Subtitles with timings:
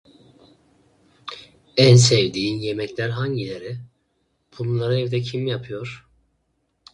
[1.77, 3.77] En sevdiğin yemekler hangileri?
[4.59, 6.07] Bunları evde kim yapıyor?